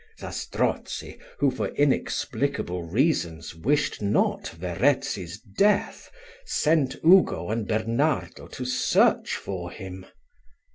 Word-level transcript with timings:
Zastrozzi, 0.19 1.19
who, 1.37 1.51
for 1.51 1.67
inexplicable 1.75 2.81
reasons, 2.81 3.53
wished 3.53 4.01
not 4.01 4.47
Verezzi's 4.47 5.37
death, 5.39 6.09
sent 6.43 6.95
Ugo 7.05 7.49
and 7.51 7.67
Bernardo 7.67 8.47
to 8.47 8.65
search 8.65 9.35
for 9.35 9.69
him. 9.69 10.07